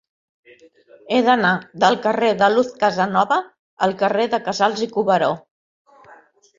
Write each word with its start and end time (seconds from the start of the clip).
He 1.13 1.19
d'anar 1.27 1.51
del 1.85 1.99
carrer 2.07 2.33
de 2.41 2.49
Luz 2.55 2.73
Casanova 2.87 3.41
al 3.89 3.97
carrer 4.03 4.29
de 4.35 4.45
Casals 4.53 4.87
i 4.91 4.93
Cuberó. 4.99 5.33